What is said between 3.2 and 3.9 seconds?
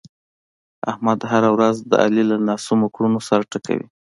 سر ټکوي.